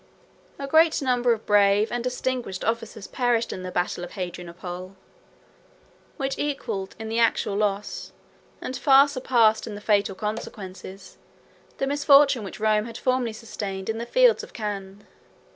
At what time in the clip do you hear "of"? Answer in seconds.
1.31-1.45, 4.03-4.13, 14.41-14.53